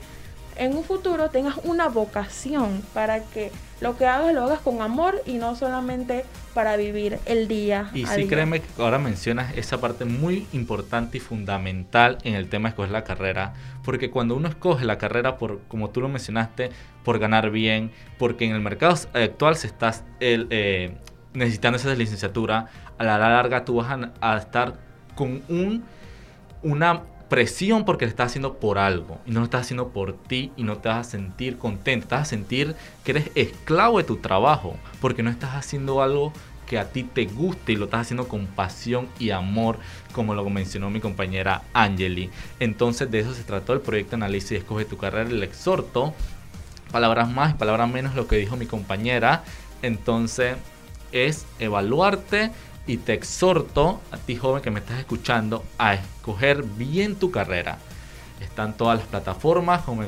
[0.56, 5.20] en un futuro tengas una vocación, para que lo que hagas lo hagas con amor
[5.26, 7.90] y no solamente para vivir el día.
[7.92, 8.28] Y sí, día.
[8.28, 12.92] créeme que ahora mencionas esa parte muy importante y fundamental en el tema de escoger
[12.92, 13.54] la carrera,
[13.84, 16.70] porque cuando uno escoge la carrera por, como tú lo mencionaste,
[17.04, 20.96] por ganar bien, porque en el mercado actual se está el, eh,
[21.34, 24.74] necesitando esa licenciatura, a la larga tú vas a, a estar
[25.16, 25.84] con un,
[26.64, 30.52] una presión porque lo estás haciendo por algo y no lo estás haciendo por ti
[30.56, 32.74] y no te vas a sentir contento, te vas a sentir
[33.04, 36.32] que eres esclavo de tu trabajo porque no estás haciendo algo
[36.66, 39.78] que a ti te guste y lo estás haciendo con pasión y amor,
[40.12, 42.30] como lo mencionó mi compañera Angeli.
[42.60, 46.14] Entonces de eso se trató el proyecto Análisis Escoge tu carrera, el exhorto,
[46.90, 49.44] palabras más y palabras menos lo que dijo mi compañera.
[49.82, 50.56] Entonces
[51.12, 52.50] es evaluarte
[52.86, 57.78] y te exhorto a ti joven que me estás escuchando a escoger bien tu carrera.
[58.40, 60.02] Están todas las plataformas, como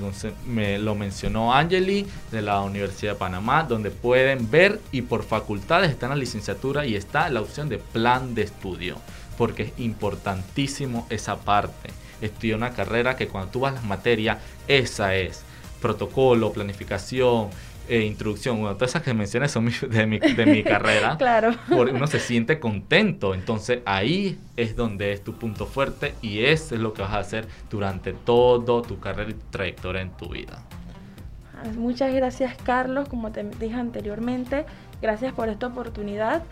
[0.47, 5.91] me, lo mencionó Angeli de la Universidad de Panamá, donde pueden ver y por facultades
[5.91, 8.97] está la licenciatura y está la opción de plan de estudio,
[9.39, 11.91] porque es importantísimo esa parte.
[12.21, 15.43] Estudiar una carrera que cuando tú vas las materias, esa es
[15.81, 17.51] protocolo, planificación,
[17.89, 21.17] eh, introducción, bueno, todas esas que mencioné son mi- de, mi, de mi carrera.
[21.19, 21.53] Claro.
[21.69, 23.35] Por- uno se siente contento.
[23.35, 27.19] Entonces ahí es donde es tu punto fuerte y eso es lo que vas a
[27.19, 30.63] hacer durante todo tu carrera y tu trayectoria en tu vida.
[31.77, 34.67] Muchas gracias Carlos, como te dije anteriormente,
[35.01, 36.43] gracias por esta oportunidad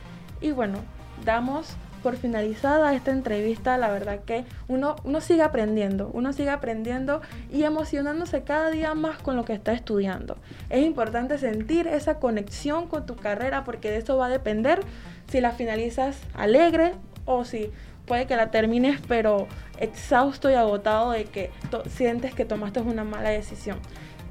[0.40, 0.78] y bueno,
[1.24, 7.22] damos por finalizada esta entrevista, la verdad que uno, uno sigue aprendiendo, uno sigue aprendiendo
[7.50, 10.36] y emocionándose cada día más con lo que está estudiando.
[10.68, 14.80] Es importante sentir esa conexión con tu carrera porque de eso va a depender
[15.28, 16.92] si la finalizas alegre
[17.24, 17.70] o si
[18.04, 19.48] puede que la termines pero
[19.80, 21.50] exhausto y agotado de que
[21.88, 23.78] sientes que tomaste una mala decisión.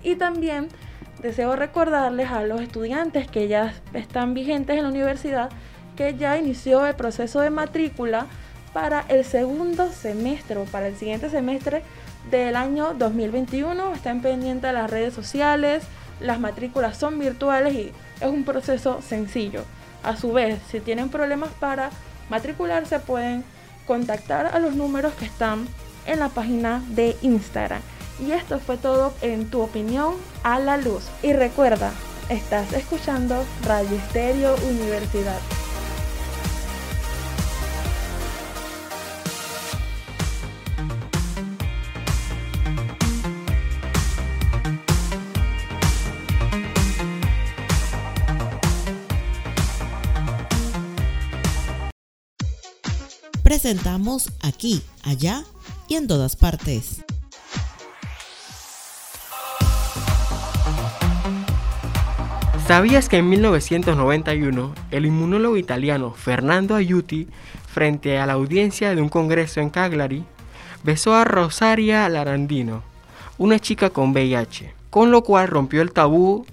[0.03, 0.67] Y también
[1.23, 5.49] deseo recordarles a los estudiantes que ya están vigentes en la universidad
[5.95, 8.27] que ya inició el proceso de matrícula
[8.73, 11.83] para el segundo semestre o para el siguiente semestre
[12.29, 13.93] del año 2021.
[13.93, 15.83] Están pendientes de las redes sociales,
[16.19, 19.63] las matrículas son virtuales y es un proceso sencillo.
[20.03, 21.89] A su vez, si tienen problemas para
[22.29, 23.43] matricularse, pueden
[23.85, 25.67] contactar a los números que están
[26.05, 27.81] en la página de Instagram.
[28.19, 31.09] Y esto fue todo en tu opinión a la luz.
[31.21, 31.91] Y recuerda,
[32.29, 35.62] estás escuchando Radio Universidad.
[53.53, 55.43] Presentamos aquí, allá
[55.87, 57.05] y en todas partes.
[62.65, 67.27] ¿Sabías que en 1991 el inmunólogo italiano Fernando Aiuti,
[67.71, 70.25] frente a la audiencia de un congreso en Cagliari,
[70.83, 72.81] besó a Rosaria Larandino,
[73.37, 76.47] una chica con VIH, con lo cual rompió el tabú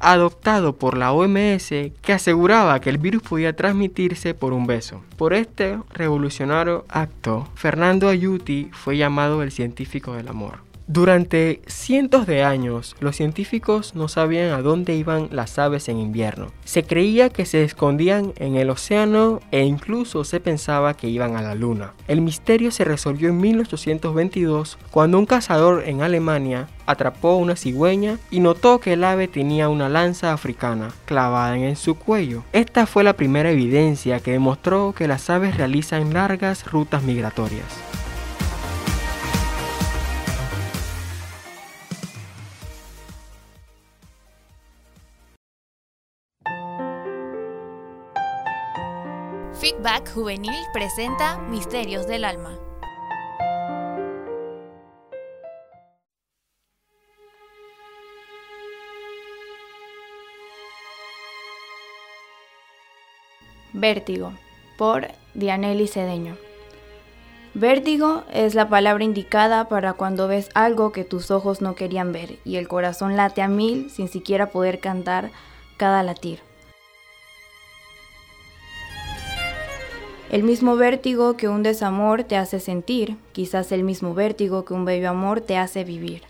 [0.00, 5.02] adoptado por la OMS que aseguraba que el virus podía transmitirse por un beso.
[5.16, 10.58] Por este revolucionario acto, Fernando Aiuti fue llamado el científico del amor.
[10.86, 16.48] Durante cientos de años, los científicos no sabían a dónde iban las aves en invierno.
[16.66, 21.42] Se creía que se escondían en el océano e incluso se pensaba que iban a
[21.42, 21.94] la luna.
[22.06, 28.40] El misterio se resolvió en 1822 cuando un cazador en Alemania atrapó una cigüeña y
[28.40, 32.44] notó que el ave tenía una lanza africana clavada en su cuello.
[32.52, 38.03] Esta fue la primera evidencia que demostró que las aves realizan largas rutas migratorias.
[49.64, 52.58] Feedback Juvenil presenta Misterios del Alma.
[63.72, 64.34] Vértigo,
[64.76, 66.36] por Dianelli Cedeño.
[67.54, 72.38] Vértigo es la palabra indicada para cuando ves algo que tus ojos no querían ver
[72.44, 75.30] y el corazón late a mil sin siquiera poder cantar
[75.78, 76.40] cada latir.
[80.34, 84.84] El mismo vértigo que un desamor te hace sentir, quizás el mismo vértigo que un
[84.84, 86.22] bello amor te hace vivir.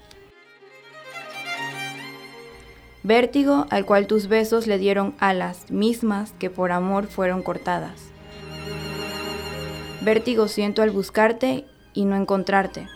[3.02, 8.10] Vértigo al cual tus besos le dieron alas mismas que por amor fueron cortadas.
[10.02, 11.64] Vértigo siento al buscarte
[11.94, 12.86] y no encontrarte.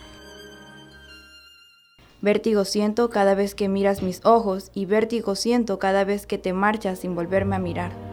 [2.21, 6.53] Vértigo siento cada vez que miras mis ojos y vértigo siento cada vez que te
[6.53, 8.08] marchas sin volverme a mirar.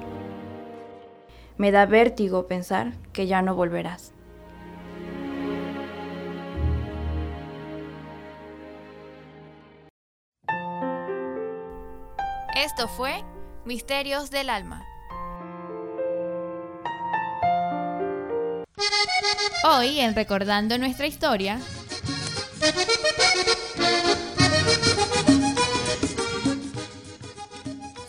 [1.59, 4.13] Me da vértigo pensar que ya no volverás.
[12.55, 13.25] Esto fue
[13.65, 14.85] Misterios del Alma.
[19.69, 21.59] Hoy, en Recordando nuestra historia,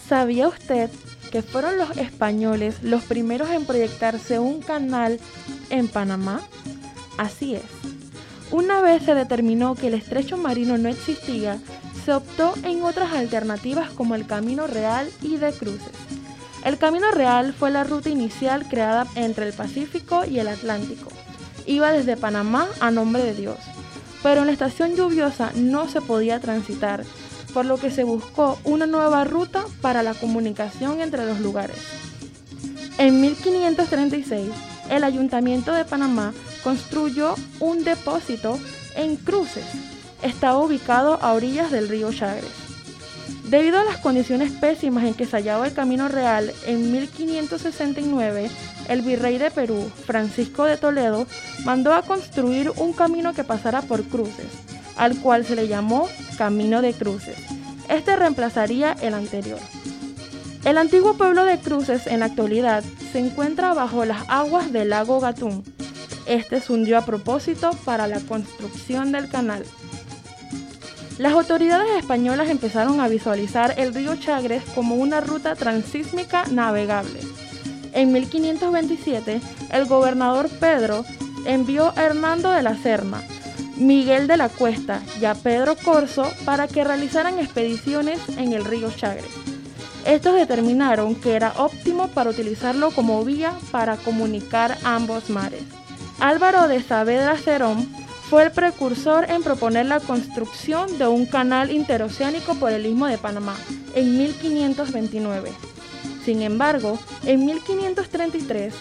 [0.07, 0.89] ¿Sabía usted
[1.27, 5.19] que fueron los españoles los primeros en proyectarse un canal
[5.69, 6.41] en Panamá?
[7.17, 7.63] Así es.
[8.51, 11.59] Una vez se determinó que el estrecho marino no existía,
[12.05, 15.91] se optó en otras alternativas como el Camino Real y de cruces.
[16.63, 21.09] El Camino Real fue la ruta inicial creada entre el Pacífico y el Atlántico.
[21.65, 23.57] Iba desde Panamá a nombre de Dios,
[24.23, 27.03] pero en la estación lluviosa no se podía transitar,
[27.57, 31.77] por lo que se buscó una nueva ruta para la comunicación entre los lugares.
[32.99, 34.51] En 1536,
[34.91, 38.59] el Ayuntamiento de Panamá construyó un depósito
[38.95, 39.65] en Cruces.
[40.21, 42.51] Estaba ubicado a orillas del río Chagres.
[43.49, 48.51] Debido a las condiciones pésimas en que se hallaba el Camino Real, en 1569,
[48.87, 51.25] el virrey de Perú, Francisco de Toledo,
[51.65, 54.45] mandó a construir un camino que pasara por Cruces,
[54.97, 56.07] al cual se le llamó
[56.37, 57.37] Camino de Cruces.
[57.89, 59.59] Este reemplazaría el anterior.
[60.65, 65.19] El antiguo pueblo de Cruces en la actualidad se encuentra bajo las aguas del lago
[65.19, 65.63] Gatún.
[66.25, 69.63] Este se hundió a propósito para la construcción del canal.
[71.17, 77.21] Las autoridades españolas empezaron a visualizar el río Chagres como una ruta transísmica navegable.
[77.93, 81.05] En 1527, el gobernador Pedro
[81.45, 83.23] envió a Hernando de la Serna,
[83.77, 88.91] Miguel de la Cuesta y a Pedro Corso para que realizaran expediciones en el río
[88.91, 89.25] Chagres.
[90.05, 95.63] Estos determinaron que era óptimo para utilizarlo como vía para comunicar ambos mares.
[96.19, 97.87] Álvaro de Saavedra Cerón
[98.29, 103.17] fue el precursor en proponer la construcción de un canal interoceánico por el istmo de
[103.17, 103.55] Panamá
[103.95, 105.51] en 1529.
[106.25, 108.73] Sin embargo, en 1533,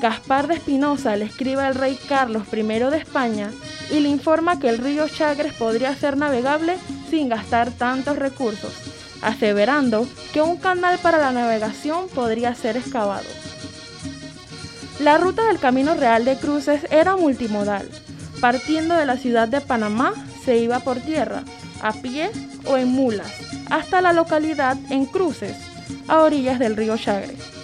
[0.00, 3.50] Gaspar de Espinosa le escribe al rey Carlos I de España
[3.90, 6.76] y le informa que el río Chagres podría ser navegable
[7.10, 8.72] sin gastar tantos recursos,
[9.22, 13.26] aseverando que un canal para la navegación podría ser excavado.
[15.00, 17.88] La ruta del Camino Real de Cruces era multimodal.
[18.40, 20.12] Partiendo de la ciudad de Panamá,
[20.44, 21.42] se iba por tierra,
[21.82, 22.30] a pie
[22.66, 23.32] o en mulas,
[23.68, 25.56] hasta la localidad en Cruces,
[26.06, 27.57] a orillas del río Chagres.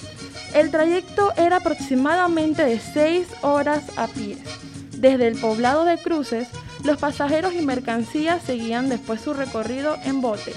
[0.54, 4.38] El trayecto era aproximadamente de 6 horas a pie.
[4.96, 6.46] Desde el poblado de Cruces,
[6.84, 10.52] los pasajeros y mercancías seguían después su recorrido en bote,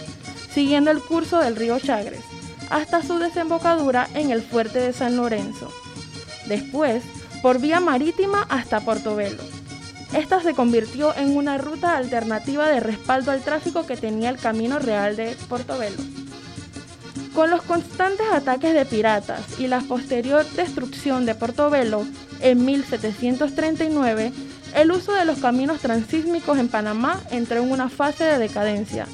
[0.53, 2.21] siguiendo el curso del río Chagres,
[2.69, 5.73] hasta su desembocadura en el fuerte de San Lorenzo.
[6.45, 7.03] Después,
[7.41, 9.41] por vía marítima hasta Portobelo.
[10.13, 14.77] Esta se convirtió en una ruta alternativa de respaldo al tráfico que tenía el Camino
[14.77, 15.97] Real de Portobelo.
[17.37, 22.03] Con los constantes ataques de piratas y la posterior destrucción de Portobelo
[22.39, 24.33] en 1739,
[24.73, 29.05] el uso de los caminos transísmicos en Panamá entró en una fase de decadencia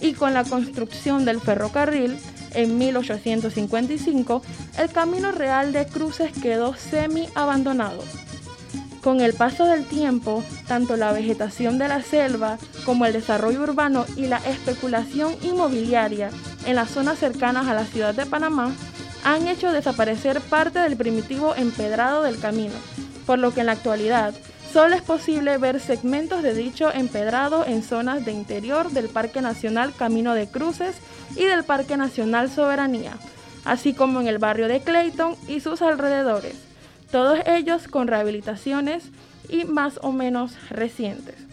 [0.00, 2.16] y con la construcción del ferrocarril
[2.52, 4.42] en 1855,
[4.78, 8.04] el camino real de cruces quedó semi abandonado.
[9.02, 14.06] Con el paso del tiempo, tanto la vegetación de la selva como el desarrollo urbano
[14.16, 16.30] y la especulación inmobiliaria
[16.66, 18.72] en las zonas cercanas a la ciudad de Panamá
[19.24, 22.74] han hecho desaparecer parte del primitivo empedrado del camino,
[23.26, 24.34] por lo que en la actualidad
[24.72, 29.94] solo es posible ver segmentos de dicho empedrado en zonas de interior del Parque Nacional
[29.96, 30.96] Camino de Cruces
[31.36, 33.12] y del Parque Nacional Soberanía,
[33.64, 36.56] así como en el barrio de Clayton y sus alrededores,
[37.10, 39.04] todos ellos con rehabilitaciones
[39.48, 41.43] y más o menos recientes.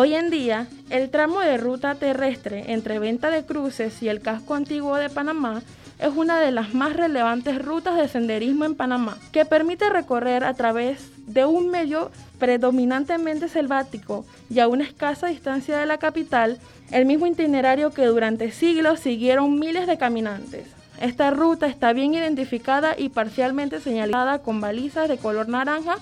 [0.00, 4.54] Hoy en día, el tramo de ruta terrestre entre Venta de Cruces y el casco
[4.54, 5.60] antiguo de Panamá
[5.98, 10.54] es una de las más relevantes rutas de senderismo en Panamá, que permite recorrer a
[10.54, 16.60] través de un medio predominantemente selvático y a una escasa distancia de la capital,
[16.92, 20.68] el mismo itinerario que durante siglos siguieron miles de caminantes.
[21.00, 25.96] Esta ruta está bien identificada y parcialmente señalada con balizas de color naranja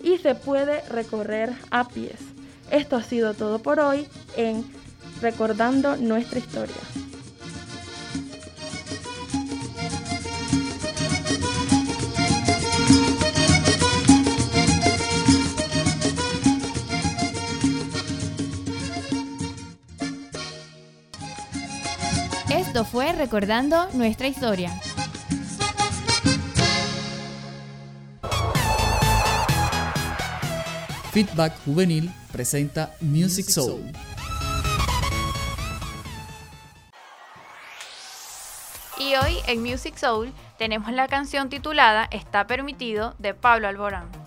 [0.00, 2.31] y se puede recorrer a pies.
[2.72, 4.64] Esto ha sido todo por hoy en
[5.20, 6.74] Recordando nuestra historia.
[22.48, 24.70] Esto fue Recordando nuestra historia.
[31.12, 33.82] Feedback Juvenil presenta Music Soul.
[38.98, 44.21] Y hoy en Music Soul tenemos la canción titulada Está permitido de Pablo Alborán.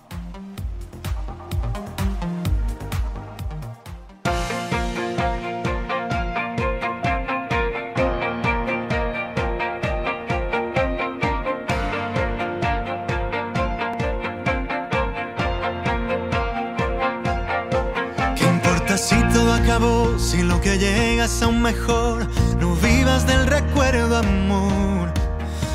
[18.96, 20.18] Importa si todo acabó?
[20.18, 22.26] Si lo que llega es aún mejor.
[22.60, 25.12] No vivas del recuerdo, amor.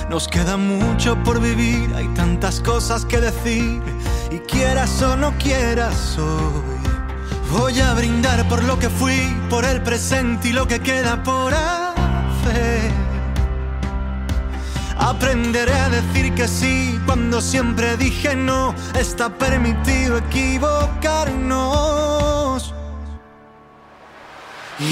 [0.09, 3.81] Nos queda mucho por vivir, hay tantas cosas que decir.
[4.31, 6.81] Y quieras o no quieras hoy.
[7.51, 11.53] Voy a brindar por lo que fui, por el presente y lo que queda por
[11.53, 12.91] hacer.
[14.97, 18.73] Aprenderé a decir que sí cuando siempre dije no.
[18.95, 22.10] Está permitido equivocarnos.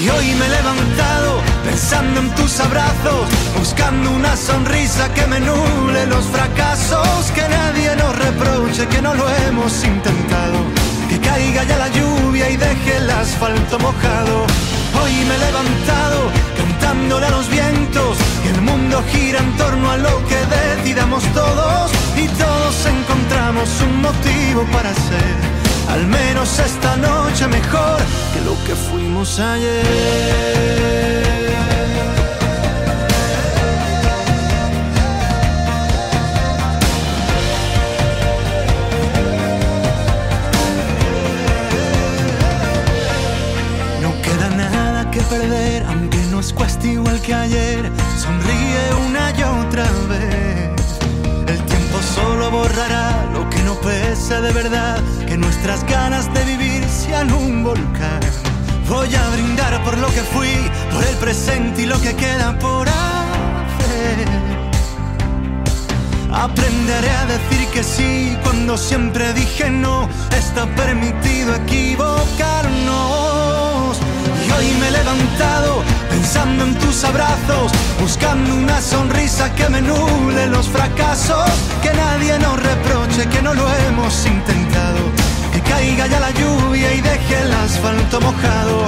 [0.02, 3.28] Y hoy me he levantado pensando en tus abrazos,
[3.58, 9.28] buscando una sonrisa que me nuble los fracasos, que nadie nos reproche que no lo
[9.28, 10.56] hemos intentado,
[11.10, 14.46] que caiga ya la lluvia y deje el asfalto mojado.
[15.02, 19.98] Hoy me he levantado cantándole a los vientos, que el mundo gira en torno a
[19.98, 25.59] lo que decidamos todos y todos encontramos un motivo para ser.
[25.92, 27.98] Al menos esta noche mejor
[28.32, 29.84] que lo que fuimos ayer.
[44.00, 47.99] No queda nada que perder, aunque nos cueste igual que ayer.
[53.82, 58.20] Pese de verdad, que nuestras ganas de vivir sean un volcán.
[58.88, 60.54] Voy a brindar por lo que fui,
[60.92, 64.26] por el presente y lo que queda por hacer.
[66.32, 70.08] Aprenderé a decir que sí cuando siempre dije no.
[70.36, 73.29] Está permitido equivocarnos.
[74.60, 80.68] Hoy me he levantado pensando en tus abrazos, buscando una sonrisa que me nuble los
[80.68, 81.48] fracasos.
[81.82, 85.00] Que nadie nos reproche que no lo hemos intentado.
[85.50, 88.84] Que caiga ya la lluvia y deje el asfalto mojado.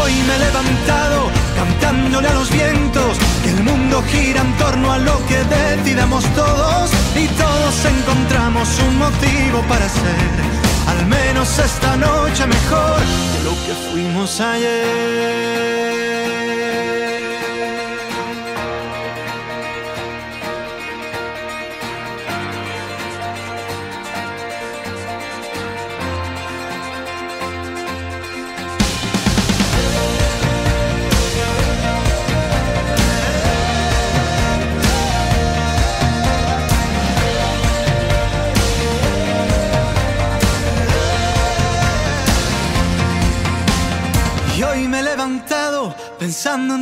[0.00, 4.98] Hoy me he levantado cantándole a los vientos que el mundo gira en torno a
[4.98, 12.46] lo que decidamos todos y todos encontramos un motivo para ser al menos esta noche
[12.46, 13.27] mejor
[13.68, 15.77] que fuimos ayer.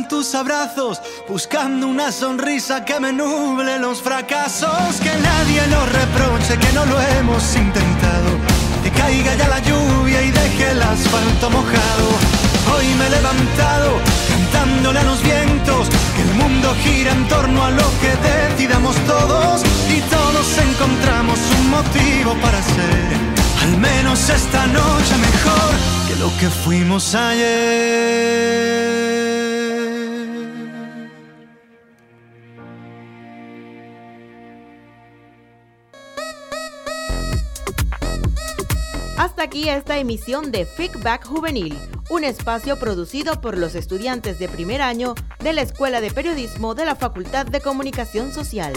[0.07, 6.71] Tus abrazos, buscando una sonrisa que me nuble los fracasos, que nadie nos reproche que
[6.73, 8.29] no lo hemos intentado,
[8.83, 12.07] que caiga ya la lluvia y deje el asfalto mojado.
[12.75, 13.91] Hoy me he levantado
[14.29, 19.61] cantándole a los vientos que el mundo gira en torno a lo que decidamos todos
[19.89, 25.71] y todos encontramos un motivo para ser al menos esta noche mejor
[26.07, 28.86] que lo que fuimos ayer.
[39.17, 41.75] Hasta aquí esta emisión de Feedback Juvenil,
[42.11, 46.85] un espacio producido por los estudiantes de primer año de la Escuela de Periodismo de
[46.85, 48.73] la Facultad de Comunicación Social.